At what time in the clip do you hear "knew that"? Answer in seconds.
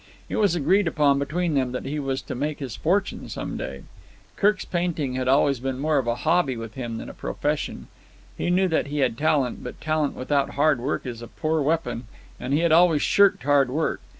8.49-8.87